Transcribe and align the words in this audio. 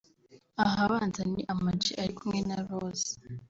Ahabanza 0.65 1.19
ni 1.31 1.41
Ama 1.53 1.71
G 1.81 1.83
ari 2.03 2.13
kumwe 2.17 2.39
na 2.47 2.57
Rose 2.67 3.09